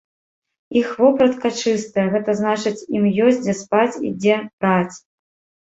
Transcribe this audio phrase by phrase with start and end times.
[0.79, 4.95] Іх вопратка чыстая, гэта значыць, ім ёсць, дзе спаць і дзе праць.